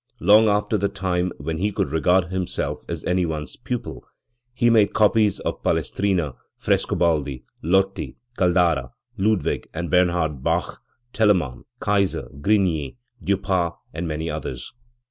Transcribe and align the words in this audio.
Long 0.19 0.47
after 0.49 0.79
the 0.79 0.89
time 0.89 1.31
when 1.37 1.59
he 1.59 1.71
could 1.71 1.89
regard 1.91 2.31
himself 2.31 2.79
as 2.89 3.05
any 3.05 3.23
one's 3.23 3.55
pupil, 3.55 4.03
he 4.51 4.67
made 4.67 4.95
copies 4.95 5.39
of 5.41 5.61
Palestrina, 5.61 6.33
Frescobaldi, 6.57 7.43
Lotti, 7.63 8.15
Caldara, 8.35 8.93
Ludwig 9.19 9.67
and 9.75 9.91
Bernhard 9.91 10.41
Bach, 10.41 10.81
Telemann, 11.13 11.65
Reiser, 11.81 12.29
Grigny, 12.41 12.97
Dieupart 13.23 13.75
and 13.93 14.07
many 14.07 14.27
others. 14.27 14.73